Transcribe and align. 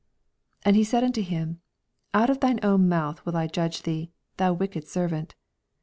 22 0.63 0.67
And 0.69 0.75
he 0.77 0.83
saith 0.83 1.03
unto 1.03 1.21
him. 1.21 1.61
Out 2.11 2.31
of 2.31 2.39
thine 2.39 2.59
own 2.63 2.89
mouth 2.89 3.23
will 3.23 3.37
"I 3.37 3.47
judffc 3.47 3.83
thee, 3.83 4.09
thou 4.37 4.51
wicked 4.51 4.87
servant. 4.87 5.35